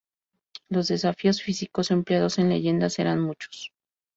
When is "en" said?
2.39-2.49